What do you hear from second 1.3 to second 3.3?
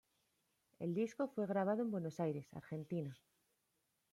grabado en Buenos Aires, Argentina.